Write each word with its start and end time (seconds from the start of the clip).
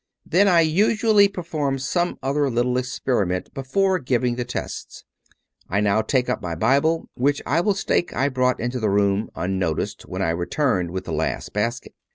Then 0.25 0.47
I 0.47 0.61
usually 0.61 1.27
perform 1.27 1.77
some 1.77 2.17
other 2.23 2.49
little 2.49 2.75
experiment 2.75 3.53
before 3.53 3.99
giving 3.99 4.35
the 4.35 4.43
tests. 4.43 5.03
I 5.69 5.79
now 5.79 6.01
take 6.01 6.27
up 6.27 6.41
my 6.41 6.55
Bible, 6.55 7.07
which 7.13 7.39
I 7.45 7.61
will 7.61 7.75
stake 7.75 8.11
I 8.11 8.27
brought 8.27 8.59
into 8.59 8.79
the 8.79 8.89
room, 8.89 9.29
unnoticed, 9.35 10.07
when 10.07 10.23
I 10.23 10.31
returned 10.31 10.89
with 10.89 11.03
the 11.05 11.13
last 11.13 11.53
basket. 11.53 11.93